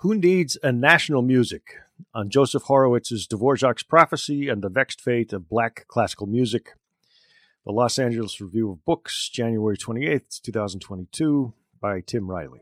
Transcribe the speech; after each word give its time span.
Who 0.00 0.14
Needs 0.14 0.56
a 0.62 0.72
National 0.72 1.22
Music? 1.22 1.62
on 2.14 2.30
Joseph 2.30 2.64
Horowitz's 2.64 3.26
Dvorak's 3.26 3.82
Prophecy 3.82 4.48
and 4.48 4.62
the 4.62 4.68
Vexed 4.68 5.00
Fate 5.00 5.32
of 5.32 5.48
Black 5.48 5.86
Classical 5.88 6.26
Music. 6.26 6.74
The 7.64 7.72
Los 7.72 7.98
Angeles 7.98 8.40
Review 8.40 8.70
of 8.70 8.84
Books, 8.84 9.28
January 9.28 9.76
28th, 9.76 10.40
2022, 10.40 11.52
by 11.80 12.00
Tim 12.00 12.30
Riley. 12.30 12.60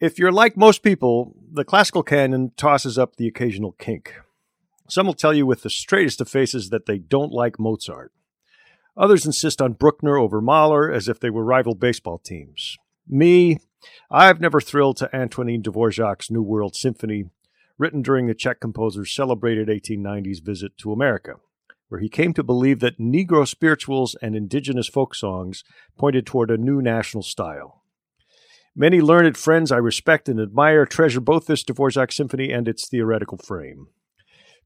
If 0.00 0.18
you're 0.18 0.32
like 0.32 0.56
most 0.56 0.82
people, 0.82 1.34
the 1.52 1.64
classical 1.64 2.02
canon 2.02 2.52
tosses 2.56 2.98
up 2.98 3.16
the 3.16 3.26
occasional 3.26 3.72
kink. 3.72 4.14
Some 4.88 5.06
will 5.06 5.14
tell 5.14 5.34
you 5.34 5.44
with 5.44 5.62
the 5.62 5.70
straightest 5.70 6.20
of 6.20 6.28
faces 6.28 6.70
that 6.70 6.86
they 6.86 6.98
don't 6.98 7.32
like 7.32 7.58
Mozart. 7.58 8.12
Others 8.96 9.26
insist 9.26 9.60
on 9.60 9.74
Bruckner 9.74 10.16
over 10.16 10.40
Mahler 10.40 10.90
as 10.90 11.08
if 11.08 11.20
they 11.20 11.30
were 11.30 11.44
rival 11.44 11.74
baseball 11.74 12.18
teams. 12.18 12.76
Me, 13.06 13.58
I've 14.10 14.40
never 14.40 14.60
thrilled 14.60 14.96
to 14.98 15.14
Antonin 15.14 15.62
Dvorak's 15.62 16.30
New 16.30 16.42
World 16.42 16.74
Symphony, 16.74 17.26
written 17.78 18.02
during 18.02 18.26
the 18.26 18.34
Czech 18.34 18.60
composer's 18.60 19.14
celebrated 19.14 19.68
1890s 19.68 20.42
visit 20.42 20.76
to 20.78 20.92
America, 20.92 21.34
where 21.88 22.00
he 22.00 22.08
came 22.08 22.34
to 22.34 22.42
believe 22.42 22.80
that 22.80 22.98
Negro 22.98 23.46
spirituals 23.46 24.16
and 24.20 24.34
indigenous 24.34 24.88
folk 24.88 25.14
songs 25.14 25.64
pointed 25.96 26.26
toward 26.26 26.50
a 26.50 26.56
new 26.56 26.82
national 26.82 27.22
style. 27.22 27.82
Many 28.74 29.00
learned 29.00 29.36
friends 29.36 29.70
I 29.70 29.76
respect 29.76 30.28
and 30.28 30.40
admire 30.40 30.86
treasure 30.86 31.20
both 31.20 31.46
this 31.46 31.62
Dvorak 31.62 32.12
symphony 32.12 32.50
and 32.52 32.66
its 32.66 32.88
theoretical 32.88 33.38
frame. 33.38 33.88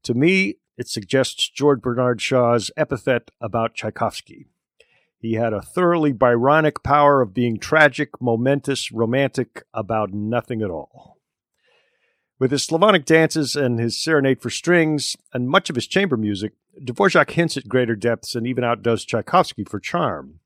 To 0.03 0.13
me, 0.13 0.57
it 0.77 0.87
suggests 0.87 1.49
George 1.49 1.81
Bernard 1.81 2.21
Shaw's 2.21 2.71
epithet 2.75 3.31
about 3.39 3.75
Tchaikovsky. 3.75 4.47
He 5.17 5.33
had 5.35 5.53
a 5.53 5.61
thoroughly 5.61 6.11
Byronic 6.11 6.83
power 6.83 7.21
of 7.21 7.33
being 7.33 7.57
tragic, 7.57 8.09
momentous, 8.21 8.91
romantic 8.91 9.63
about 9.73 10.11
nothing 10.13 10.61
at 10.61 10.69
all. 10.69 11.17
With 12.39 12.51
his 12.51 12.63
Slavonic 12.63 13.05
dances 13.05 13.55
and 13.55 13.79
his 13.79 13.97
serenade 13.97 14.41
for 14.41 14.49
strings, 14.49 15.15
and 15.33 15.47
much 15.47 15.69
of 15.69 15.75
his 15.75 15.87
chamber 15.87 16.17
music, 16.17 16.53
Dvorak 16.77 17.31
hints 17.31 17.55
at 17.55 17.69
greater 17.69 17.95
depths 17.95 18.35
and 18.35 18.45
even 18.45 18.65
outdoes 18.65 19.05
Tchaikovsky 19.05 19.63
for 19.63 19.79
charm. 19.79 20.39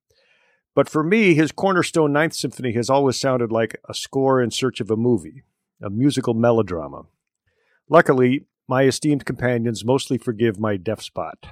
But 0.76 0.90
for 0.90 1.02
me, 1.02 1.34
his 1.34 1.52
cornerstone 1.52 2.14
Ninth 2.14 2.36
Symphony 2.36 2.74
has 2.74 2.88
always 2.88 3.20
sounded 3.20 3.52
like 3.52 3.80
a 3.90 3.96
score 3.96 4.40
in 4.40 4.52
search 4.52 4.80
of 4.80 4.92
a 4.92 4.96
movie, 4.96 5.42
a 5.81 5.90
musical 5.90 6.36
melodrama. 6.36 7.06
Luckily, 7.90 8.46
my 8.68 8.84
esteemed 8.84 9.26
companions 9.26 9.86
mostly 9.86 10.18
forgive 10.18 10.60
my 10.60 10.76
deaf 10.76 11.02
spot. 11.02 11.48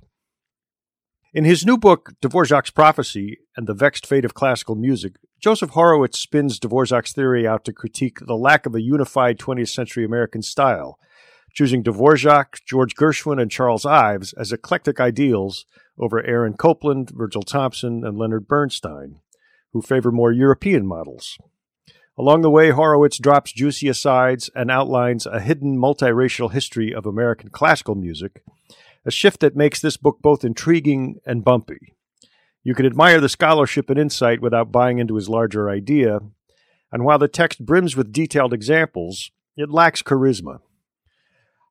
In 1.33 1.44
his 1.44 1.66
new 1.66 1.77
book, 1.77 2.13
Dvorak's 2.22 2.72
Prophecy 2.72 3.39
and 3.57 3.67
the 3.67 3.73
Vexed 3.73 4.05
Fate 4.05 4.23
of 4.25 4.33
Classical 4.33 4.75
Music, 4.75 5.16
Joseph 5.39 5.72
Horowitz 5.72 6.19
spins 6.19 6.59
Dvorak's 6.59 7.13
theory 7.13 7.45
out 7.45 7.66
to 7.66 7.73
critique 7.73 8.19
the 8.25 8.35
lack 8.38 8.66
of 8.66 8.73
a 8.73 8.81
unified 8.81 9.38
20th 9.38 9.69
century 9.69 10.05
American 10.05 10.41
style, 10.41 10.97
choosing 11.53 11.83
Dvorak, 11.83 12.61
George 12.66 12.95
Gershwin, 12.95 13.41
and 13.41 13.52
Charles 13.52 13.85
Ives 13.85 14.33
as 14.33 14.52
eclectic 14.52 15.00
ideals 15.00 15.66
over 15.97 16.25
Aaron 16.25 16.53
Copland, 16.53 17.11
Virgil 17.13 17.44
Thomson, 17.44 18.03
and 18.05 18.17
Leonard 18.17 18.47
Bernstein, 18.47 19.19
who 19.72 19.81
favor 19.81 20.11
more 20.11 20.31
European 20.31 20.85
models. 20.85 21.38
Along 22.17 22.41
the 22.41 22.49
way, 22.49 22.69
Horowitz 22.69 23.17
drops 23.17 23.52
juicy 23.52 23.89
asides 23.89 24.49
and 24.55 24.71
outlines 24.71 25.25
a 25.25 25.41
hidden 25.41 25.77
multiracial 25.77 26.52
history 26.52 26.94
of 26.94 27.05
American 27.05 27.49
classical 27.49 27.95
music 27.95 28.41
a 29.05 29.11
shift 29.11 29.39
that 29.39 29.55
makes 29.55 29.80
this 29.80 29.97
book 29.97 30.17
both 30.22 30.44
intriguing 30.44 31.19
and 31.25 31.44
bumpy. 31.44 31.94
You 32.63 32.73
can 32.73 32.85
admire 32.85 33.22
the 33.22 33.30
scholarship 33.30 33.89
and 33.89 33.99
insight 33.99 34.41
without 34.41 34.72
buying 34.72 34.97
into 34.97 35.16
his 35.16 35.30
larger 35.30 35.69
idea, 35.69 36.19
and 36.91 37.06
while 37.06 37.19
the 37.19 37.28
text 37.28 37.63
brims 37.63 37.95
with 37.95 38.12
detailed 38.12 38.53
examples, 38.53 39.31
it 39.56 39.69
lacks 39.69 40.01
charisma. 40.01 40.59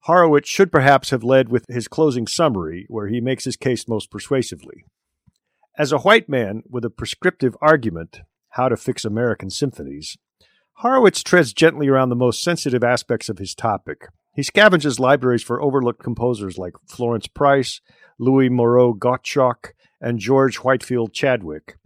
Horowitz 0.02 0.48
should 0.48 0.70
perhaps 0.70 1.10
have 1.10 1.24
led 1.24 1.48
with 1.48 1.64
his 1.68 1.88
closing 1.88 2.26
summary, 2.26 2.86
where 2.88 3.08
he 3.08 3.20
makes 3.20 3.44
his 3.44 3.56
case 3.56 3.88
most 3.88 4.10
persuasively. 4.10 4.84
As 5.76 5.90
a 5.90 5.98
white 5.98 6.28
man 6.28 6.62
with 6.68 6.84
a 6.84 6.90
prescriptive 6.90 7.56
argument, 7.60 8.20
how 8.50 8.68
to 8.68 8.76
fix 8.76 9.04
American 9.04 9.50
symphonies, 9.50 10.16
Horowitz 10.78 11.22
treads 11.22 11.52
gently 11.52 11.88
around 11.88 12.08
the 12.08 12.16
most 12.16 12.42
sensitive 12.42 12.84
aspects 12.84 13.28
of 13.28 13.38
his 13.38 13.54
topic, 13.54 14.08
he 14.34 14.42
scavenges 14.42 14.98
libraries 14.98 15.44
for 15.44 15.62
overlooked 15.62 16.02
composers 16.02 16.58
like 16.58 16.74
Florence 16.88 17.28
Price, 17.28 17.80
Louis 18.18 18.48
Moreau 18.48 18.92
Gottschalk, 18.92 19.72
and 20.00 20.18
George 20.18 20.56
Whitefield 20.56 21.14
Chadwick, 21.14 21.76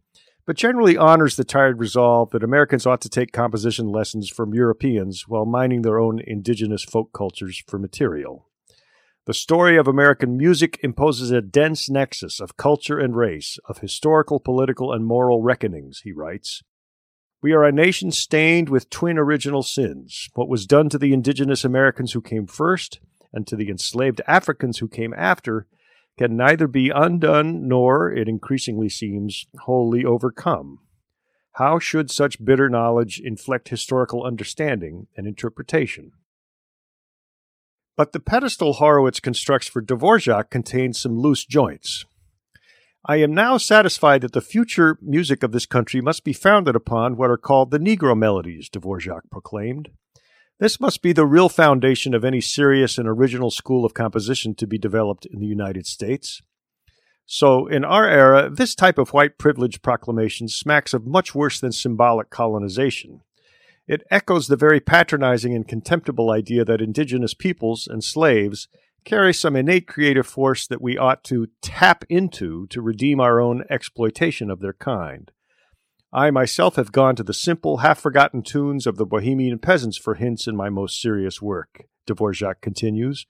but 0.46 0.56
generally 0.56 0.96
honors 0.96 1.36
the 1.36 1.44
tired 1.44 1.78
resolve 1.78 2.30
that 2.30 2.42
Americans 2.42 2.86
ought 2.86 3.02
to 3.02 3.10
take 3.10 3.32
composition 3.32 3.88
lessons 3.88 4.30
from 4.30 4.54
Europeans 4.54 5.28
while 5.28 5.44
mining 5.44 5.82
their 5.82 6.00
own 6.00 6.20
indigenous 6.26 6.82
folk 6.82 7.12
cultures 7.12 7.62
for 7.66 7.78
material. 7.78 8.48
The 9.26 9.34
story 9.34 9.76
of 9.76 9.86
American 9.86 10.38
music 10.38 10.78
imposes 10.82 11.30
a 11.30 11.42
dense 11.42 11.90
nexus 11.90 12.40
of 12.40 12.56
culture 12.56 12.98
and 12.98 13.14
race, 13.14 13.58
of 13.68 13.78
historical, 13.78 14.40
political, 14.40 14.90
and 14.90 15.04
moral 15.04 15.42
reckonings, 15.42 16.00
he 16.02 16.12
writes. 16.12 16.62
We 17.40 17.52
are 17.52 17.62
a 17.62 17.70
nation 17.70 18.10
stained 18.10 18.68
with 18.68 18.90
twin 18.90 19.16
original 19.16 19.62
sins. 19.62 20.28
What 20.34 20.48
was 20.48 20.66
done 20.66 20.88
to 20.88 20.98
the 20.98 21.12
indigenous 21.12 21.64
Americans 21.64 22.12
who 22.12 22.20
came 22.20 22.48
first 22.48 22.98
and 23.32 23.46
to 23.46 23.54
the 23.54 23.68
enslaved 23.68 24.20
Africans 24.26 24.78
who 24.78 24.88
came 24.88 25.14
after 25.16 25.68
can 26.18 26.36
neither 26.36 26.66
be 26.66 26.90
undone 26.90 27.68
nor, 27.68 28.10
it 28.12 28.28
increasingly 28.28 28.88
seems, 28.88 29.46
wholly 29.60 30.04
overcome. 30.04 30.80
How 31.52 31.78
should 31.78 32.10
such 32.10 32.44
bitter 32.44 32.68
knowledge 32.68 33.20
inflect 33.20 33.68
historical 33.68 34.24
understanding 34.24 35.06
and 35.16 35.28
interpretation? 35.28 36.10
But 37.96 38.12
the 38.12 38.20
pedestal 38.20 38.74
Horowitz 38.74 39.20
constructs 39.20 39.68
for 39.68 39.80
Dvorak 39.80 40.50
contains 40.50 41.00
some 41.00 41.16
loose 41.16 41.44
joints. 41.44 42.04
I 43.04 43.16
am 43.16 43.32
now 43.32 43.58
satisfied 43.58 44.22
that 44.22 44.32
the 44.32 44.40
future 44.40 44.98
music 45.00 45.42
of 45.42 45.52
this 45.52 45.66
country 45.66 46.00
must 46.00 46.24
be 46.24 46.32
founded 46.32 46.74
upon 46.74 47.16
what 47.16 47.30
are 47.30 47.38
called 47.38 47.70
the 47.70 47.78
Negro 47.78 48.18
melodies, 48.18 48.68
Dvorak 48.68 49.30
proclaimed. 49.30 49.90
This 50.58 50.80
must 50.80 51.02
be 51.02 51.12
the 51.12 51.24
real 51.24 51.48
foundation 51.48 52.12
of 52.12 52.24
any 52.24 52.40
serious 52.40 52.98
and 52.98 53.08
original 53.08 53.50
school 53.50 53.84
of 53.84 53.94
composition 53.94 54.56
to 54.56 54.66
be 54.66 54.78
developed 54.78 55.24
in 55.26 55.38
the 55.38 55.46
United 55.46 55.86
States. 55.86 56.42
So, 57.24 57.66
in 57.66 57.84
our 57.84 58.08
era, 58.08 58.50
this 58.50 58.74
type 58.74 58.98
of 58.98 59.12
white 59.12 59.38
privilege 59.38 59.82
proclamation 59.82 60.48
smacks 60.48 60.92
of 60.92 61.06
much 61.06 61.34
worse 61.34 61.60
than 61.60 61.72
symbolic 61.72 62.30
colonization. 62.30 63.20
It 63.86 64.02
echoes 64.10 64.48
the 64.48 64.56
very 64.56 64.80
patronizing 64.80 65.54
and 65.54 65.68
contemptible 65.68 66.30
idea 66.30 66.64
that 66.64 66.80
indigenous 66.80 67.34
peoples 67.34 67.86
and 67.86 68.02
slaves 68.02 68.66
carry 69.08 69.32
some 69.32 69.56
innate 69.56 69.86
creative 69.86 70.26
force 70.26 70.66
that 70.66 70.82
we 70.82 70.98
ought 70.98 71.24
to 71.24 71.48
tap 71.62 72.04
into 72.10 72.66
to 72.66 72.82
redeem 72.82 73.20
our 73.20 73.40
own 73.40 73.64
exploitation 73.70 74.50
of 74.50 74.60
their 74.60 74.74
kind. 74.74 75.32
I 76.12 76.30
myself 76.30 76.76
have 76.76 76.92
gone 76.92 77.16
to 77.16 77.22
the 77.22 77.32
simple, 77.32 77.78
half 77.78 77.98
forgotten 77.98 78.42
tunes 78.42 78.86
of 78.86 78.96
the 78.98 79.06
Bohemian 79.06 79.60
peasants 79.60 79.96
for 79.96 80.16
hints 80.16 80.46
in 80.46 80.54
my 80.54 80.68
most 80.68 81.00
serious 81.00 81.40
work, 81.40 81.84
Dvorak 82.06 82.60
continues. 82.60 83.26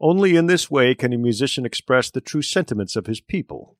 Only 0.00 0.34
in 0.34 0.46
this 0.46 0.68
way 0.68 0.92
can 0.96 1.12
a 1.12 1.18
musician 1.18 1.64
express 1.64 2.10
the 2.10 2.20
true 2.20 2.42
sentiments 2.42 2.96
of 2.96 3.06
his 3.06 3.20
people. 3.20 3.76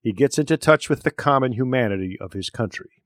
He 0.00 0.14
gets 0.14 0.38
into 0.38 0.56
touch 0.56 0.88
with 0.88 1.02
the 1.02 1.10
common 1.10 1.52
humanity 1.52 2.16
of 2.22 2.32
his 2.32 2.48
country. 2.48 3.02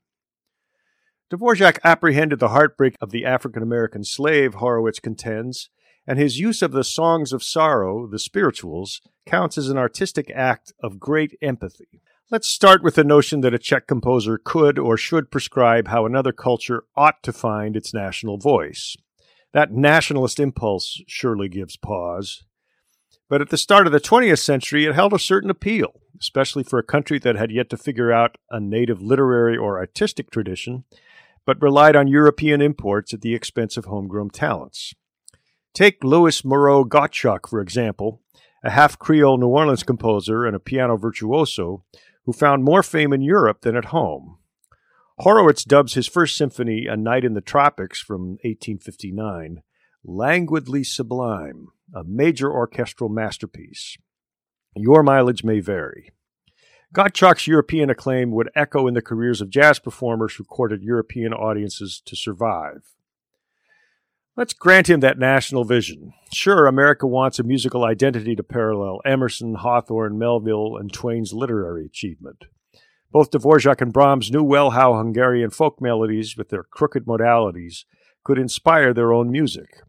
Dvorak 1.29 1.79
apprehended 1.83 2.39
the 2.39 2.49
heartbreak 2.49 2.95
of 3.01 3.11
the 3.11 3.25
African 3.25 3.61
American 3.61 4.05
slave, 4.05 4.55
Horowitz 4.55 4.99
contends, 4.99 5.69
and 6.07 6.17
his 6.17 6.39
use 6.39 6.61
of 6.61 6.71
the 6.71 6.83
songs 6.83 7.33
of 7.33 7.43
sorrow, 7.43 8.07
the 8.07 8.19
spirituals, 8.19 9.01
counts 9.25 9.57
as 9.57 9.69
an 9.69 9.77
artistic 9.77 10.31
act 10.33 10.73
of 10.81 10.99
great 10.99 11.37
empathy. 11.41 12.01
Let's 12.31 12.47
start 12.47 12.81
with 12.81 12.95
the 12.95 13.03
notion 13.03 13.41
that 13.41 13.53
a 13.53 13.59
Czech 13.59 13.87
composer 13.87 14.39
could 14.41 14.79
or 14.79 14.95
should 14.95 15.31
prescribe 15.31 15.89
how 15.89 16.05
another 16.05 16.31
culture 16.31 16.85
ought 16.95 17.21
to 17.23 17.33
find 17.33 17.75
its 17.75 17.93
national 17.93 18.37
voice. 18.37 18.95
That 19.53 19.73
nationalist 19.73 20.39
impulse 20.39 21.01
surely 21.07 21.49
gives 21.49 21.75
pause. 21.75 22.43
But 23.27 23.41
at 23.41 23.49
the 23.49 23.57
start 23.57 23.85
of 23.85 23.93
the 23.93 23.99
20th 23.99 24.39
century, 24.39 24.85
it 24.85 24.95
held 24.95 25.13
a 25.13 25.19
certain 25.19 25.49
appeal, 25.49 26.01
especially 26.19 26.63
for 26.63 26.79
a 26.79 26.83
country 26.83 27.19
that 27.19 27.35
had 27.35 27.51
yet 27.51 27.69
to 27.69 27.77
figure 27.77 28.11
out 28.11 28.37
a 28.49 28.59
native 28.59 29.01
literary 29.01 29.57
or 29.57 29.77
artistic 29.77 30.31
tradition, 30.31 30.85
but 31.45 31.61
relied 31.61 31.95
on 31.95 32.07
European 32.07 32.61
imports 32.61 33.13
at 33.13 33.21
the 33.21 33.35
expense 33.35 33.75
of 33.75 33.85
homegrown 33.85 34.29
talents. 34.29 34.93
Take 35.73 36.03
Louis 36.03 36.43
Moreau 36.43 36.83
Gottschalk, 36.83 37.47
for 37.47 37.61
example, 37.61 38.21
a 38.63 38.71
half 38.71 38.99
Creole 38.99 39.37
New 39.37 39.47
Orleans 39.47 39.83
composer 39.83 40.45
and 40.45 40.53
a 40.55 40.59
piano 40.59 40.97
virtuoso 40.97 41.85
who 42.25 42.33
found 42.33 42.63
more 42.63 42.83
fame 42.83 43.13
in 43.13 43.21
Europe 43.21 43.61
than 43.61 43.77
at 43.77 43.85
home. 43.85 44.37
Horowitz 45.19 45.63
dubs 45.63 45.93
his 45.93 46.07
first 46.07 46.35
symphony, 46.35 46.87
A 46.87 46.97
Night 46.97 47.23
in 47.23 47.35
the 47.35 47.41
Tropics 47.41 48.01
from 48.01 48.31
1859, 48.43 49.61
languidly 50.03 50.83
sublime, 50.83 51.67
a 51.95 52.03
major 52.03 52.51
orchestral 52.51 53.09
masterpiece. 53.09 53.97
Your 54.75 55.03
mileage 55.03 55.43
may 55.43 55.59
vary. 55.59 56.11
Gottschalk's 56.93 57.47
European 57.47 57.89
acclaim 57.89 58.31
would 58.31 58.49
echo 58.55 58.87
in 58.87 58.93
the 58.93 59.01
careers 59.01 59.39
of 59.39 59.49
jazz 59.49 59.79
performers 59.79 60.35
who 60.35 60.43
courted 60.43 60.83
European 60.83 61.33
audiences 61.33 62.01
to 62.05 62.15
survive. 62.17 62.93
Let's 64.37 64.53
grant 64.53 64.89
him 64.89 65.01
that 65.01 65.19
national 65.19 65.65
vision. 65.65 66.13
Sure, 66.33 66.65
America 66.65 67.05
wants 67.05 67.37
a 67.37 67.43
musical 67.43 67.83
identity 67.83 68.33
to 68.35 68.43
parallel 68.43 69.01
Emerson, 69.05 69.55
Hawthorne, 69.55 70.17
Melville, 70.17 70.77
and 70.77 70.91
Twain's 70.91 71.33
literary 71.33 71.85
achievement. 71.85 72.45
Both 73.11 73.31
Dvorak 73.31 73.81
and 73.81 73.91
Brahms 73.91 74.31
knew 74.31 74.41
well 74.41 74.69
how 74.69 74.95
Hungarian 74.95 75.49
folk 75.49 75.81
melodies, 75.81 76.37
with 76.37 76.47
their 76.47 76.63
crooked 76.63 77.05
modalities, 77.05 77.83
could 78.23 78.39
inspire 78.39 78.93
their 78.93 79.11
own 79.11 79.31
music. 79.31 79.81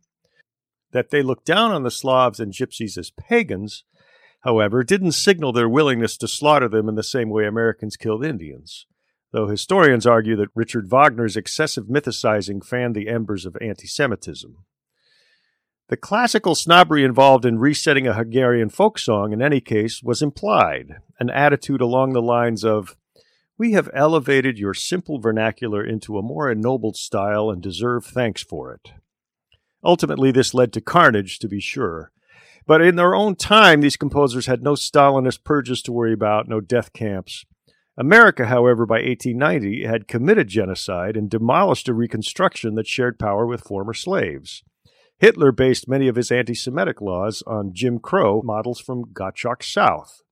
That 0.91 1.11
they 1.11 1.23
looked 1.23 1.47
down 1.47 1.71
on 1.71 1.85
the 1.85 1.91
Slavs 1.91 2.41
and 2.41 2.53
Gypsies 2.53 2.99
as 2.99 3.13
pagans, 3.13 3.85
however, 4.41 4.83
didn't 4.83 5.13
signal 5.13 5.53
their 5.53 5.69
willingness 5.69 6.17
to 6.17 6.27
slaughter 6.27 6.69
them 6.69 6.89
in 6.89 6.97
the 6.97 7.05
same 7.05 7.31
way 7.31 7.47
Americans 7.47 7.97
killed 7.97 8.25
Indians, 8.25 8.87
though 9.33 9.49
historians 9.49 10.07
argue 10.07 10.37
that 10.37 10.51
Richard 10.55 10.91
Wagner's 10.91 11.37
excessive 11.37 11.87
mythicizing 11.87 12.65
fanned 12.65 12.95
the 12.95 13.09
embers 13.09 13.45
of 13.45 13.57
anti 13.61 13.87
Semitism. 13.87 14.57
The 15.89 15.97
classical 15.97 16.55
snobbery 16.55 17.05
involved 17.05 17.45
in 17.45 17.59
resetting 17.59 18.07
a 18.07 18.15
Hungarian 18.15 18.69
folk 18.69 18.99
song, 18.99 19.33
in 19.33 19.43
any 19.43 19.61
case, 19.61 20.03
was 20.03 20.23
implied, 20.23 20.97
an 21.19 21.29
attitude 21.29 21.81
along 21.81 22.13
the 22.13 22.23
lines 22.23 22.65
of, 22.65 22.97
we 23.59 23.73
have 23.73 23.91
elevated 23.93 24.59
your 24.59 24.75
simple 24.75 25.19
vernacular 25.19 25.85
into 25.85 26.19
a 26.19 26.23
more 26.23 26.51
ennobled 26.51 26.97
style 26.97 27.51
and 27.51 27.63
deserve 27.63 28.05
thanks 28.05 28.43
for 28.43 28.73
it. 28.73 28.93
Ultimately, 29.85 30.31
this 30.31 30.55
led 30.55 30.73
to 30.73 30.81
carnage, 30.81 31.39
to 31.41 31.49
be 31.49 31.61
sure. 31.61 32.11
But 32.67 32.81
in 32.81 32.97
their 32.97 33.15
own 33.15 33.35
time, 33.35 33.81
these 33.81 33.97
composers 33.97 34.47
had 34.47 34.63
no 34.63 34.73
Stalinist 34.73 35.45
purges 35.45 35.83
to 35.83 35.93
worry 35.93 36.13
about, 36.13 36.49
no 36.49 36.61
death 36.61 36.93
camps. 36.93 37.45
America, 37.99 38.47
however, 38.47 38.87
by 38.87 39.03
1890 39.03 39.85
had 39.85 40.09
committed 40.09 40.49
genocide 40.49 41.17
and 41.17 41.29
demolished 41.29 41.89
a 41.89 41.95
reconstruction 41.95 42.75
that 42.75 42.87
shared 42.87 43.19
power 43.19 43.47
with 43.47 43.63
former 43.63 43.93
slaves. 43.93 44.63
Hitler 45.19 45.53
based 45.53 45.89
many 45.89 46.09
of 46.09 46.17
his 46.17 46.33
anti 46.33 46.55
Semitic 46.55 47.01
laws 47.01 47.43
on 47.47 47.73
Jim 47.75 47.99
Crow 47.99 48.43
models 48.43 48.81
from 48.81 49.05
Gottschalk's 49.13 49.69
South. 49.69 50.23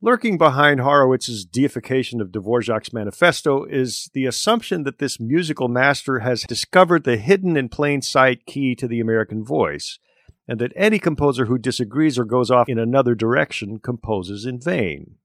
Lurking 0.00 0.38
behind 0.38 0.80
Horowitz's 0.80 1.44
deification 1.44 2.20
of 2.20 2.28
Dvorak's 2.28 2.92
manifesto 2.92 3.64
is 3.64 4.10
the 4.12 4.26
assumption 4.26 4.84
that 4.84 4.98
this 4.98 5.18
musical 5.18 5.66
master 5.66 6.20
has 6.20 6.42
discovered 6.42 7.04
the 7.04 7.16
hidden 7.16 7.56
in 7.56 7.68
plain 7.68 8.02
sight 8.02 8.46
key 8.46 8.74
to 8.76 8.86
the 8.86 9.00
American 9.00 9.44
voice, 9.44 9.98
and 10.46 10.60
that 10.60 10.72
any 10.76 10.98
composer 10.98 11.46
who 11.46 11.58
disagrees 11.58 12.18
or 12.18 12.24
goes 12.24 12.50
off 12.50 12.68
in 12.68 12.78
another 12.78 13.14
direction 13.14 13.78
composes 13.78 14.44
in 14.46 14.60
vain. 14.60 15.16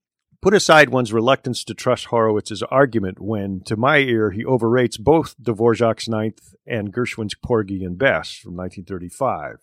Put 0.41 0.53
aside 0.53 0.89
one's 0.89 1.11
reluctance 1.11 1.65
to 1.65 1.73
trust 1.73 2.05
Horowitz's 2.05 2.63
argument 2.63 3.19
when, 3.19 3.59
to 3.65 3.75
my 3.75 3.97
ear, 3.97 4.31
he 4.31 4.45
overrates 4.45 4.97
both 4.97 5.35
Dvorak's 5.37 6.07
Ninth 6.07 6.55
and 6.65 6.93
Gershwin's 6.93 7.35
Porgy 7.35 7.83
and 7.83 7.97
Bess 7.97 8.31
from 8.31 8.55
1935. 8.55 9.57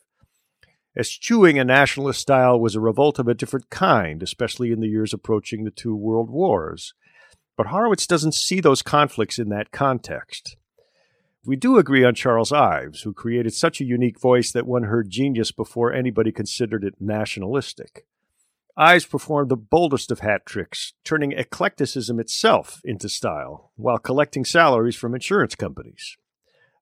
Eschewing 0.95 1.59
a 1.59 1.65
nationalist 1.65 2.21
style 2.21 2.61
was 2.61 2.75
a 2.75 2.81
revolt 2.81 3.19
of 3.19 3.27
a 3.27 3.35
different 3.35 3.71
kind, 3.71 4.23
especially 4.23 4.71
in 4.71 4.81
the 4.81 4.89
years 4.89 5.15
approaching 5.15 5.65
the 5.65 5.71
two 5.71 5.97
world 5.97 6.29
wars. 6.29 6.93
But 7.57 7.69
Horowitz 7.69 8.07
doesn't 8.07 8.35
see 8.35 8.61
those 8.61 8.83
conflicts 8.83 9.39
in 9.39 9.49
that 9.49 9.73
context. 9.73 10.59
We 11.43 11.57
do 11.57 11.79
agree 11.79 12.05
on 12.05 12.15
Charles 12.15 12.53
Ives, 12.53 13.03
who 13.03 13.15
created 13.15 13.55
such 13.55 13.81
a 13.81 13.85
unique 13.85 14.21
voice 14.21 14.53
that 14.53 14.67
one 14.67 14.83
heard 14.83 15.09
genius 15.09 15.53
before 15.53 15.91
anybody 15.91 16.33
considered 16.33 16.85
it 16.85 16.97
nationalistic. 17.01 18.05
Ives 18.79 19.07
performed 19.07 19.51
the 19.51 19.57
boldest 19.57 20.11
of 20.11 20.21
hat 20.21 20.45
tricks, 20.45 20.93
turning 21.03 21.33
eclecticism 21.33 22.21
itself 22.21 22.83
into 22.85 23.09
style, 23.09 23.73
while 23.77 23.99
collecting 23.99 24.45
salaries 24.45 24.97
from 24.97 25.15
insurance 25.15 25.55
companies. 25.55 26.19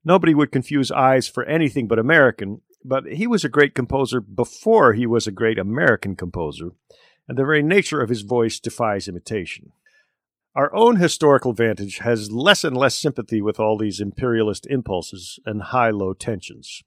Nobody 0.05 0.35
would 0.35 0.51
confuse 0.51 0.91
Ives 0.91 1.29
for 1.29 1.45
anything 1.45 1.87
but 1.87 2.01
American, 2.01 2.63
but 2.85 3.05
he 3.07 3.29
was 3.29 3.45
a 3.45 3.49
great 3.49 3.77
composer 3.77 4.21
before 4.21 4.95
he 4.95 5.07
was 5.07 5.29
a 5.29 5.33
great 5.33 5.59
American 5.59 6.17
composer, 6.17 6.71
and 7.29 7.39
the 7.39 7.45
very 7.45 7.63
nature 7.63 8.01
of 8.01 8.09
his 8.09 8.23
voice 8.23 8.59
defies 8.59 9.07
imitation. 9.07 9.71
Our 10.57 10.75
own 10.75 10.97
historical 10.97 11.53
vantage 11.53 11.99
has 11.99 12.31
less 12.31 12.65
and 12.65 12.77
less 12.77 12.97
sympathy 12.97 13.41
with 13.41 13.61
all 13.61 13.79
these 13.79 14.01
imperialist 14.01 14.67
impulses 14.69 15.39
and 15.47 15.63
high 15.63 15.91
low 15.91 16.13
tensions. 16.13 16.83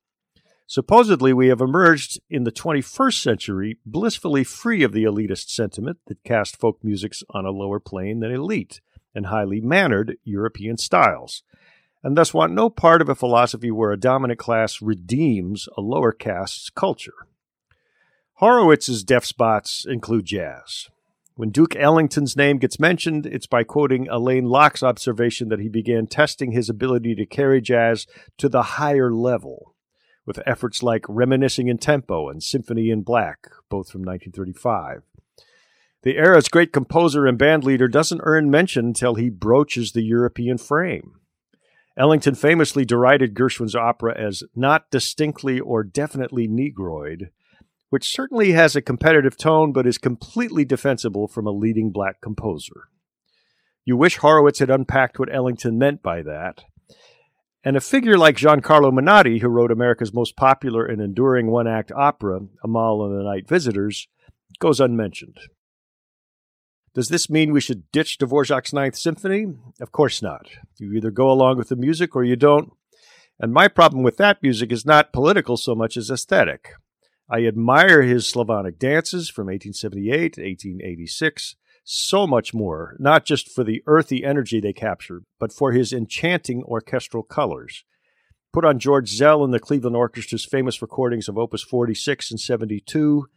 Supposedly, 0.67 1.33
we 1.33 1.47
have 1.47 1.61
emerged 1.61 2.19
in 2.29 2.43
the 2.43 2.51
21st 2.51 3.21
century 3.21 3.77
blissfully 3.85 4.43
free 4.43 4.83
of 4.83 4.91
the 4.91 5.05
elitist 5.05 5.49
sentiment 5.49 5.97
that 6.07 6.23
cast 6.23 6.59
folk 6.59 6.83
musics 6.83 7.23
on 7.29 7.45
a 7.45 7.51
lower 7.51 7.79
plane 7.79 8.19
than 8.19 8.31
elite 8.31 8.81
and 9.15 9.27
highly 9.27 9.61
mannered 9.61 10.17
European 10.23 10.77
styles 10.77 11.43
and 12.03 12.15
thus 12.15 12.33
want 12.33 12.53
no 12.53 12.69
part 12.69 13.01
of 13.01 13.09
a 13.09 13.15
philosophy 13.15 13.71
where 13.71 13.91
a 13.91 13.99
dominant 13.99 14.39
class 14.39 14.81
redeems 14.81 15.67
a 15.77 15.81
lower 15.81 16.11
caste's 16.11 16.69
culture. 16.69 17.27
Horowitz's 18.39 19.03
deaf 19.03 19.25
spots 19.25 19.85
include 19.85 20.25
jazz. 20.25 20.89
When 21.35 21.49
Duke 21.49 21.75
Ellington's 21.75 22.37
name 22.37 22.57
gets 22.57 22.79
mentioned, 22.79 23.25
it's 23.25 23.45
by 23.45 23.63
quoting 23.63 24.07
Alain 24.07 24.45
Locke's 24.45 24.83
observation 24.83 25.49
that 25.49 25.59
he 25.59 25.69
began 25.69 26.07
testing 26.07 26.51
his 26.51 26.69
ability 26.69 27.13
to 27.15 27.25
carry 27.25 27.61
jazz 27.61 28.07
to 28.37 28.47
the 28.47 28.63
higher 28.63 29.11
level, 29.11 29.75
with 30.27 30.39
efforts 30.45 30.83
like 30.83 31.06
Reminiscing 31.07 31.69
in 31.69 31.79
Tempo 31.79 32.29
and 32.29 32.44
Symphony 32.44 32.91
in 32.91 33.01
Black, 33.01 33.47
both 33.69 33.89
from 33.89 34.01
1935. 34.01 35.01
The 36.03 36.18
era's 36.18 36.50
great 36.50 36.71
composer 36.71 37.25
and 37.25 37.39
bandleader 37.39 37.89
doesn't 37.91 38.21
earn 38.24 38.51
mention 38.51 38.88
until 38.88 39.15
he 39.15 39.29
broaches 39.29 39.94
the 39.94 40.03
European 40.03 40.57
frame. 40.57 41.13
Ellington 41.97 42.35
famously 42.35 42.85
derided 42.85 43.33
Gershwin's 43.33 43.75
opera 43.75 44.15
as 44.15 44.44
not 44.56 44.91
distinctly 44.91 45.59
or 45.59 45.83
definitely 45.83 46.47
Negroid, 46.47 47.31
which 47.89 48.12
certainly 48.12 48.51
has 48.51 48.75
a 48.75 48.81
competitive 48.81 49.38
tone 49.38 49.71
but 49.71 49.88
is 49.88 49.97
completely 49.97 50.63
defensible 50.63 51.27
from 51.27 51.47
a 51.47 51.51
leading 51.51 51.89
black 51.89 52.21
composer. 52.21 52.89
You 53.83 53.97
wish 53.97 54.18
Horowitz 54.18 54.59
had 54.59 54.69
unpacked 54.69 55.18
what 55.18 55.33
Ellington 55.33 55.80
meant 55.80 56.03
by 56.03 56.21
that. 56.21 56.65
And 57.63 57.75
a 57.75 57.81
figure 57.81 58.18
like 58.18 58.38
Giancarlo 58.38 58.92
Menotti, 58.92 59.42
who 59.42 59.50
wrote 59.50 59.71
America's 59.71 60.13
most 60.13 60.36
popular 60.36 60.86
and 60.86 61.01
enduring 61.01 61.48
one 61.48 61.68
act 61.68 61.92
opera, 61.92 62.42
Amahl 62.63 63.06
and 63.06 63.19
the 63.19 63.24
Night 63.24 63.48
Visitors, 63.48 64.07
goes 64.59 64.80
unmentioned. 64.80 65.38
Does 66.94 67.09
this 67.09 67.30
mean 67.30 67.54
we 67.54 67.61
should 67.61 67.92
ditch 67.92 68.18
Dvorak's 68.18 68.73
Ninth 68.73 68.95
Symphony? 68.95 69.54
Of 69.80 69.92
course 69.92 70.21
not. 70.21 70.47
You 70.78 70.94
either 70.94 71.11
go 71.11 71.30
along 71.30 71.57
with 71.57 71.69
the 71.69 71.76
music 71.76 72.16
or 72.16 72.23
you 72.23 72.35
don't. 72.35 72.71
And 73.40 73.54
my 73.54 73.68
problem 73.68 74.02
with 74.02 74.18
that 74.18 74.42
music 74.42 74.71
is 74.71 74.85
not 74.85 75.14
political 75.14 75.57
so 75.57 75.76
much 75.76 75.95
as 75.95 76.09
aesthetic. 76.09 76.71
I 77.30 77.45
admire 77.45 78.02
his 78.02 78.28
Slavonic 78.28 78.80
dances 78.80 79.30
from 79.30 79.47
1878 79.47 80.33
to 80.33 80.42
1886 80.42 81.56
so 81.89 82.27
much 82.27 82.53
more, 82.53 82.97
not 82.99 83.23
just 83.23 83.49
for 83.49 83.63
the 83.63 83.81
earthy 83.87 84.21
energy 84.21 84.59
they 84.59 84.73
capture, 84.73 85.21
but 85.39 85.53
for 85.53 85.71
his 85.71 85.94
enchanting 85.94 86.61
orchestral 86.63 87.23
colors. 87.23 87.85
Put 88.51 88.65
on 88.65 88.77
George 88.77 89.09
Szell 89.09 89.41
and 89.45 89.53
the 89.53 89.59
Cleveland 89.59 89.95
Orchestra's 89.95 90.44
famous 90.44 90.81
recordings 90.81 91.29
of 91.29 91.37
Opus 91.37 91.63
46 91.63 92.31
and 92.31 92.39
72, 92.41 93.27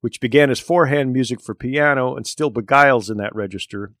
which 0.00 0.20
began 0.20 0.50
as 0.50 0.58
four-hand 0.58 1.12
music 1.12 1.40
for 1.40 1.54
piano 1.54 2.16
and 2.16 2.26
still 2.26 2.50
beguiles 2.50 3.08
in 3.08 3.18
that 3.18 3.36
register. 3.36 3.92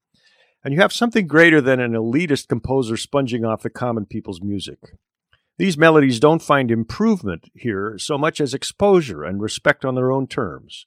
And 0.64 0.74
you 0.74 0.80
have 0.80 0.92
something 0.92 1.28
greater 1.28 1.60
than 1.60 1.78
an 1.78 1.92
elitist 1.92 2.48
composer 2.48 2.96
sponging 2.96 3.44
off 3.44 3.62
the 3.62 3.70
common 3.70 4.06
people's 4.06 4.42
music. 4.42 4.78
These 5.58 5.78
melodies 5.78 6.18
don't 6.18 6.42
find 6.42 6.72
improvement 6.72 7.50
here 7.54 7.94
so 7.98 8.18
much 8.18 8.40
as 8.40 8.52
exposure 8.52 9.22
and 9.22 9.40
respect 9.40 9.84
on 9.84 9.94
their 9.94 10.10
own 10.10 10.26
terms, 10.26 10.86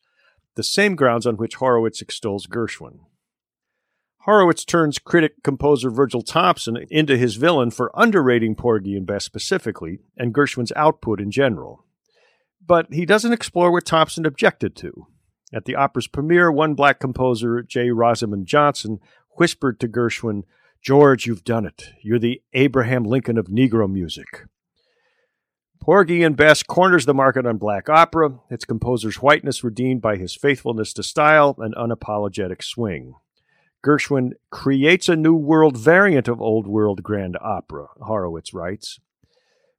the 0.56 0.64
same 0.64 0.96
grounds 0.96 1.26
on 1.26 1.38
which 1.38 1.56
Horowitz 1.56 2.02
extols 2.02 2.48
Gershwin. 2.48 3.00
Horowitz 4.20 4.66
turns 4.66 4.98
critic 4.98 5.44
composer 5.44 5.90
Virgil 5.92 6.22
Thomson 6.22 6.86
into 6.90 7.18
his 7.18 7.36
villain 7.36 7.70
for 7.72 7.92
underrating 7.94 8.56
Porgy 8.56 8.96
and 8.96 9.06
Bess 9.06 9.24
specifically, 9.24 10.00
and 10.18 10.34
Gershwin's 10.34 10.74
output 10.76 11.22
in 11.22 11.30
general 11.30 11.86
but 12.68 12.88
he 12.92 13.06
doesn't 13.06 13.34
explore 13.34 13.72
what 13.72 13.86
Thomson 13.86 14.26
objected 14.26 14.76
to. 14.78 15.08
At 15.54 15.66
the 15.66 15.76
opera's 15.76 16.08
premiere, 16.08 16.52
one 16.52 16.74
black 16.74 17.00
composer, 17.00 17.62
J. 17.62 17.92
Rosamond 17.92 18.48
Johnson, 18.48 19.00
whispered 19.38 19.80
to 19.80 19.88
Gershwin, 19.88 20.44
George, 20.82 21.26
you've 21.26 21.44
done 21.44 21.66
it. 21.66 21.92
You're 22.02 22.20
the 22.20 22.42
Abraham 22.54 23.04
Lincoln 23.04 23.38
of 23.38 23.48
Negro 23.48 23.92
music. 23.92 24.46
Porgy 25.80 26.24
and 26.24 26.36
Bess 26.36 26.64
corners 26.64 27.06
the 27.06 27.14
market 27.14 27.46
on 27.46 27.58
black 27.58 27.90
opera, 27.90 28.40
its 28.50 28.66
composer's 28.66 29.18
whiteness 29.18 29.64
redeemed 29.64 30.02
by 30.02 30.16
his 30.18 30.36
faithfulness 30.36 30.94
to 30.94 31.04
style 31.04 31.56
and 31.60 31.76
unapologetic 31.76 32.64
swing. 32.64 33.14
Gershwin 33.86 34.32
creates 34.50 35.08
a 35.08 35.16
new 35.16 35.36
world 35.36 35.78
variant 35.78 36.28
of 36.28 36.42
old 36.42 36.66
world 36.66 37.04
grand 37.04 37.38
opera, 37.40 37.88
Horowitz 38.02 38.52
writes. 38.52 39.00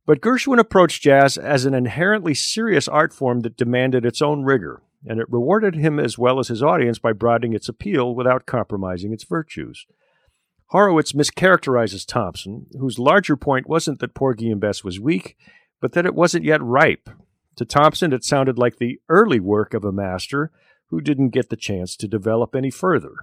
But 0.06 0.20
Gershwin 0.20 0.60
approached 0.60 1.02
jazz 1.02 1.36
as 1.36 1.64
an 1.64 1.74
inherently 1.74 2.32
serious 2.32 2.86
art 2.86 3.12
form 3.12 3.40
that 3.40 3.56
demanded 3.56 4.06
its 4.06 4.22
own 4.22 4.44
rigor, 4.44 4.82
and 5.04 5.18
it 5.18 5.28
rewarded 5.28 5.74
him 5.74 5.98
as 5.98 6.16
well 6.16 6.38
as 6.38 6.46
his 6.46 6.62
audience 6.62 7.00
by 7.00 7.12
broadening 7.12 7.52
its 7.52 7.68
appeal 7.68 8.14
without 8.14 8.46
compromising 8.46 9.12
its 9.12 9.24
virtues. 9.24 9.86
Horowitz 10.66 11.12
mischaracterizes 11.12 12.06
Thomson, 12.06 12.66
whose 12.78 13.00
larger 13.00 13.36
point 13.36 13.68
wasn't 13.68 13.98
that 13.98 14.14
Porgy 14.14 14.50
and 14.50 14.60
Bess 14.60 14.84
was 14.84 15.00
weak, 15.00 15.36
but 15.80 15.92
that 15.92 16.06
it 16.06 16.14
wasn't 16.14 16.44
yet 16.44 16.62
ripe. 16.62 17.08
To 17.56 17.64
Thomson, 17.64 18.12
it 18.12 18.24
sounded 18.24 18.58
like 18.58 18.76
the 18.76 19.00
early 19.08 19.40
work 19.40 19.74
of 19.74 19.84
a 19.84 19.92
master 19.92 20.50
who 20.86 21.00
didn't 21.00 21.30
get 21.30 21.48
the 21.48 21.56
chance 21.56 21.96
to 21.96 22.08
develop 22.08 22.54
any 22.54 22.70
further. 22.70 23.14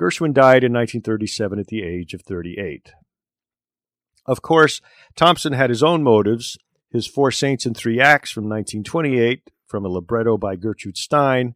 Gershwin 0.00 0.32
died 0.32 0.64
in 0.64 0.72
1937 0.72 1.58
at 1.58 1.66
the 1.68 1.82
age 1.82 2.14
of 2.14 2.22
38. 2.22 2.92
Of 4.26 4.42
course, 4.42 4.80
Thomson 5.16 5.52
had 5.52 5.70
his 5.70 5.82
own 5.82 6.02
motives. 6.02 6.58
His 6.90 7.06
Four 7.06 7.30
Saints 7.30 7.64
in 7.64 7.74
Three 7.74 8.00
Acts 8.00 8.30
from 8.30 8.44
1928, 8.44 9.50
from 9.66 9.84
a 9.84 9.88
libretto 9.88 10.36
by 10.36 10.56
Gertrude 10.56 10.98
Stein, 10.98 11.54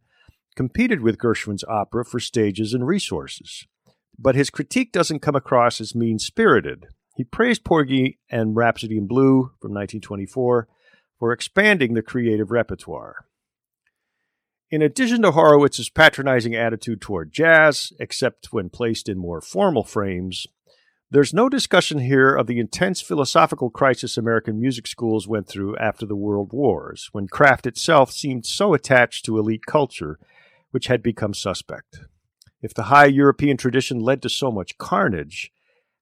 competed 0.55 1.03
with 1.03 1.19
Gershwin's 1.19 1.65
opera 1.65 2.05
for 2.05 2.19
stages 2.19 2.73
and 2.73 2.87
resources. 2.87 3.67
But 4.19 4.35
his 4.35 4.49
critique 4.49 4.93
doesn't 4.93 5.21
come 5.21 5.37
across 5.37 5.81
as 5.81 5.95
mean 5.95 6.19
spirited. 6.19 6.87
He 7.17 7.25
praised 7.25 7.65
Porgy 7.65 8.19
and 8.31 8.55
Rhapsody 8.55 8.99
in 8.99 9.07
Blue 9.07 9.53
from 9.61 9.73
1924 9.73 10.69
for 11.19 11.33
expanding 11.33 11.95
the 11.95 12.03
creative 12.03 12.51
repertoire. 12.51 13.25
In 14.71 14.83
addition 14.83 15.23
to 15.23 15.31
Horowitz's 15.31 15.89
patronizing 15.89 16.55
attitude 16.55 17.01
toward 17.01 17.33
jazz, 17.33 17.93
except 17.99 18.53
when 18.53 18.69
placed 18.69 19.09
in 19.09 19.17
more 19.17 19.41
formal 19.41 19.83
frames, 19.83 20.47
there's 21.11 21.33
no 21.33 21.49
discussion 21.49 22.01
here 22.01 22.35
of 22.35 22.49
the 22.49 22.59
intense 22.59 23.01
philosophical 23.01 23.71
crisis 23.71 24.19
American 24.19 24.61
music 24.61 24.87
schools 24.87 25.27
went 25.27 25.49
through 25.49 25.77
after 25.79 26.05
the 26.05 26.17
World 26.17 26.53
Wars, 26.53 27.09
when 27.13 27.29
craft 27.29 27.65
itself 27.65 28.11
seemed 28.11 28.45
so 28.45 28.75
attached 28.75 29.25
to 29.25 29.39
elite 29.39 29.65
culture, 29.67 30.19
which 30.73 30.89
had 30.89 31.03
become 31.03 31.33
suspect. 31.33 32.01
If 32.61 32.75
the 32.75 32.85
high 32.85 33.07
European 33.07 33.57
tradition 33.57 34.01
led 34.01 34.21
to 34.23 34.29
so 34.29 34.51
much 34.51 34.77
carnage, 34.77 35.53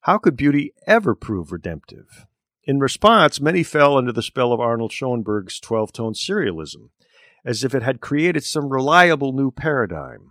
how 0.04 0.18
could 0.18 0.37
beauty 0.37 0.73
ever 0.87 1.14
prove 1.14 1.52
redemptive? 1.52 2.26
In 2.64 2.78
response, 2.78 3.40
many 3.40 3.62
fell 3.62 3.99
under 3.99 4.12
the 4.12 4.23
spell 4.23 4.52
of 4.52 4.61
Arnold 4.61 4.92
Schoenberg's 4.92 5.61
12 5.61 5.92
tone 5.92 6.12
serialism 6.14 6.90
as 7.44 7.62
if 7.62 7.75
it 7.75 7.82
had 7.82 8.00
created 8.00 8.44
some 8.44 8.70
reliable 8.70 9.32
new 9.32 9.50
paradigm. 9.50 10.30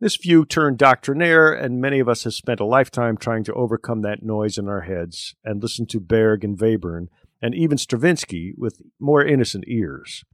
This 0.00 0.16
view 0.16 0.44
turned 0.44 0.78
doctrinaire, 0.78 1.52
and 1.52 1.80
many 1.80 1.98
of 1.98 2.08
us 2.08 2.24
have 2.24 2.34
spent 2.34 2.60
a 2.60 2.64
lifetime 2.64 3.16
trying 3.16 3.44
to 3.44 3.54
overcome 3.54 4.02
that 4.02 4.22
noise 4.22 4.58
in 4.58 4.68
our 4.68 4.82
heads 4.82 5.34
and 5.42 5.62
listen 5.62 5.86
to 5.86 5.98
Berg 5.98 6.44
and 6.44 6.56
Webern 6.58 7.08
and 7.42 7.54
even 7.54 7.78
Stravinsky 7.78 8.52
with 8.56 8.80
more 9.00 9.24
innocent 9.24 9.64
ears. 9.66 10.24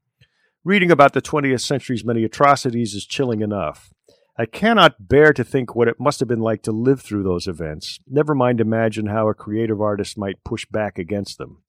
Reading 0.64 0.90
about 0.90 1.12
the 1.12 1.22
20th 1.22 1.62
century's 1.62 2.04
many 2.04 2.24
atrocities 2.24 2.94
is 2.94 3.06
chilling 3.06 3.40
enough. 3.40 3.92
I 4.36 4.46
cannot 4.46 5.08
bear 5.08 5.32
to 5.32 5.44
think 5.44 5.76
what 5.76 5.86
it 5.86 6.00
must 6.00 6.18
have 6.18 6.28
been 6.28 6.40
like 6.40 6.62
to 6.62 6.72
live 6.72 7.00
through 7.00 7.22
those 7.22 7.46
events, 7.46 8.00
never 8.06 8.34
mind 8.34 8.60
imagine 8.60 9.06
how 9.06 9.28
a 9.28 9.34
creative 9.34 9.80
artist 9.80 10.18
might 10.18 10.42
push 10.42 10.66
back 10.66 10.98
against 10.98 11.38
them. 11.38 11.62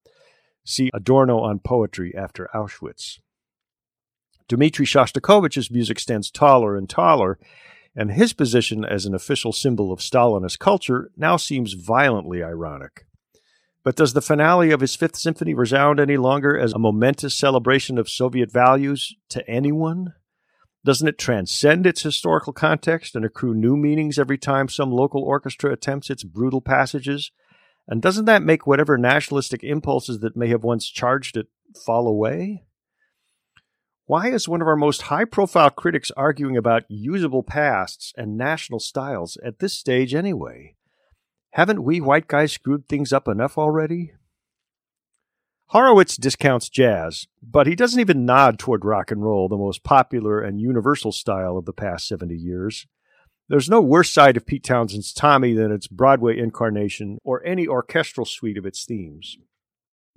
See 0.64 0.90
Adorno 0.92 1.40
on 1.42 1.60
poetry 1.60 2.16
after 2.16 2.50
Auschwitz. 2.56 3.20
Dmitri 4.48 4.86
Shostakovich's 4.86 5.70
music 5.70 6.00
stands 6.00 6.32
taller 6.32 6.76
and 6.76 6.90
taller, 6.90 7.38
and 7.96 8.12
his 8.12 8.34
position 8.34 8.84
as 8.84 9.06
an 9.06 9.14
official 9.14 9.52
symbol 9.52 9.92
of 9.92 10.00
Stalinist 10.00 10.58
culture 10.58 11.12
now 11.16 11.38
seems 11.38 11.74
violently 11.74 12.44
ironic. 12.44 13.06
But 13.84 13.96
does 13.96 14.14
the 14.14 14.22
finale 14.22 14.72
of 14.72 14.82
his 14.82 14.96
Fifth 14.96 15.18
Symphony 15.18 15.54
resound 15.54 16.00
any 16.00 16.18
longer 16.18 16.58
as 16.58 16.74
a 16.74 16.80
momentous 16.80 17.36
celebration 17.36 18.00
of 18.00 18.10
Soviet 18.10 18.52
values 18.52 19.16
to 19.30 19.48
anyone? 19.48 20.14
Doesn't 20.86 21.08
it 21.08 21.18
transcend 21.18 21.88
its 21.88 22.04
historical 22.04 22.54
context 22.54 23.16
and 23.16 23.26
accrue 23.26 23.56
new 23.56 23.76
meanings 23.76 24.20
every 24.20 24.38
time 24.38 24.70
some 24.70 24.92
local 24.92 25.24
orchestra 25.24 25.74
attempts 25.74 26.12
its 26.12 26.24
brutal 26.24 26.62
passages? 26.62 27.32
And 27.88 28.04
doesn't 28.04 28.26
that 28.26 28.44
make 28.44 28.68
whatever 28.68 28.96
nationalistic 28.96 29.64
impulses 29.64 30.20
that 30.20 30.38
may 30.38 30.48
have 30.50 30.64
once 30.64 30.88
charged 30.88 31.38
it 31.38 31.48
fall 31.84 32.08
away? 32.08 32.66
Why 34.06 34.28
is 34.28 34.48
one 34.48 34.62
of 34.62 34.68
our 34.68 34.76
most 34.76 35.04
high 35.04 35.26
profile 35.26 35.72
critics 35.72 36.12
arguing 36.12 36.56
about 36.56 36.84
usable 36.88 37.42
pasts 37.42 38.14
and 38.16 38.38
national 38.38 38.80
styles 38.80 39.40
at 39.44 39.58
this 39.58 39.74
stage 39.74 40.14
anyway? 40.14 40.76
Haven't 41.54 41.84
we 41.84 42.00
white 42.00 42.28
guys 42.28 42.52
screwed 42.52 42.88
things 42.88 43.12
up 43.12 43.28
enough 43.28 43.58
already? 43.58 44.12
Horowitz 45.70 46.16
discounts 46.16 46.70
jazz, 46.70 47.28
but 47.42 47.66
he 47.66 47.76
doesn't 47.76 48.00
even 48.00 48.26
nod 48.26 48.60
toward 48.60 48.86
rock 48.86 49.10
and 49.10 49.24
roll, 49.24 49.50
the 49.50 49.58
most 49.58 49.84
popular 49.84 50.40
and 50.40 50.62
universal 50.62 51.12
style 51.12 51.58
of 51.58 51.66
the 51.66 51.74
past 51.74 52.08
70 52.08 52.36
years. 52.36 52.86
There's 53.50 53.70
no 53.70 53.82
worse 53.82 54.12
side 54.12 54.38
of 54.38 54.46
Pete 54.46 54.64
Townshend's 54.64 55.14
Tommy 55.14 55.54
than 55.54 55.72
its 55.72 55.88
Broadway 55.88 56.38
incarnation 56.38 57.18
or 57.24 57.46
any 57.46 57.68
orchestral 57.68 58.26
suite 58.26 58.58
of 58.58 58.66
its 58.66 58.86
themes. 58.86 59.38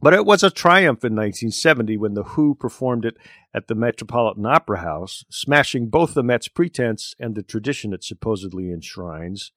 But 0.01 0.15
it 0.15 0.25
was 0.25 0.43
a 0.43 0.51
triumph 0.51 1.03
in 1.05 1.15
1970 1.15 1.97
when 1.97 2.15
The 2.15 2.23
Who 2.23 2.55
performed 2.55 3.05
it 3.05 3.17
at 3.53 3.67
the 3.67 3.75
Metropolitan 3.75 4.47
Opera 4.47 4.79
House, 4.79 5.25
smashing 5.31 5.89
both 5.89 6.15
the 6.15 6.23
Met's 6.23 6.49
pretense 6.49 7.15
and 7.19 7.35
the 7.35 7.43
tradition 7.43 7.93
it 7.93 8.05
supposedly 8.05 8.71
enshrines. 8.71 9.51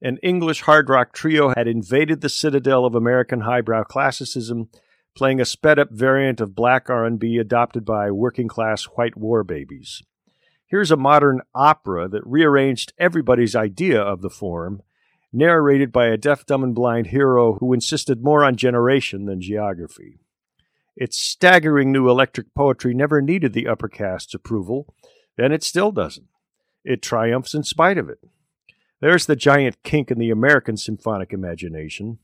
An 0.00 0.18
English 0.22 0.62
hard 0.62 0.88
rock 0.88 1.12
trio 1.12 1.52
had 1.56 1.66
invaded 1.66 2.20
the 2.20 2.28
citadel 2.28 2.84
of 2.84 2.94
American 2.94 3.40
highbrow 3.40 3.84
classicism, 3.84 4.68
playing 5.14 5.40
a 5.40 5.44
sped-up 5.44 5.90
variant 5.90 6.40
of 6.40 6.54
black 6.54 6.88
R&B 6.88 7.38
adopted 7.38 7.84
by 7.84 8.10
working-class 8.10 8.84
white 8.84 9.16
war 9.16 9.44
babies. 9.44 10.02
Here's 10.66 10.90
a 10.90 10.96
modern 10.96 11.42
opera 11.54 12.08
that 12.08 12.26
rearranged 12.26 12.92
everybody's 12.98 13.54
idea 13.54 14.00
of 14.00 14.22
the 14.22 14.30
form 14.30 14.82
narrated 15.32 15.92
by 15.92 16.06
a 16.06 16.16
deaf, 16.16 16.44
dumb, 16.44 16.62
and 16.62 16.74
blind 16.74 17.08
hero 17.08 17.54
who 17.54 17.72
insisted 17.72 18.22
more 18.22 18.44
on 18.44 18.56
generation 18.56 19.24
than 19.26 19.40
geography. 19.40 20.18
Its 20.96 21.18
staggering 21.18 21.90
new 21.90 22.08
electric 22.08 22.54
poetry 22.54 22.92
never 22.92 23.22
needed 23.22 23.52
the 23.52 23.66
upper 23.66 23.88
caste's 23.88 24.34
approval, 24.34 24.94
and 25.38 25.52
it 25.52 25.62
still 25.62 25.90
doesn't. 25.90 26.28
It 26.84 27.00
triumphs 27.00 27.54
in 27.54 27.62
spite 27.62 27.96
of 27.96 28.10
it. 28.10 28.18
There's 29.00 29.26
the 29.26 29.36
giant 29.36 29.82
kink 29.82 30.10
in 30.10 30.18
the 30.18 30.30
American 30.30 30.76
symphonic 30.76 31.32
imagination 31.32 32.18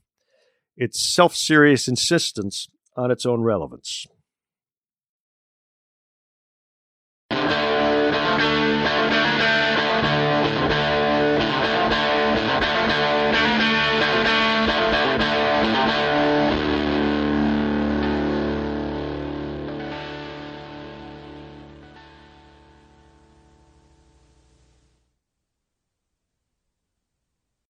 its 0.78 1.02
self 1.02 1.34
serious 1.34 1.88
insistence 1.88 2.68
on 2.98 3.10
its 3.12 3.24
own 3.24 3.40
relevance. 3.42 4.06